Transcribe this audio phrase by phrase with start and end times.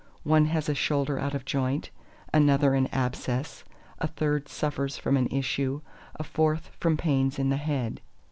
[0.23, 1.91] One has a shoulder out of joint,
[2.33, 3.63] another an abscess:
[3.99, 5.81] a third suffers from an issue,
[6.15, 8.01] a fourth from pains in the head.